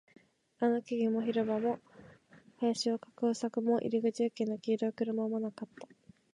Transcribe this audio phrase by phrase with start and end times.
[0.57, 1.79] あの木々も、広場も、
[2.57, 5.87] 林を囲う柵も、入り口付近の黄色い車もなかった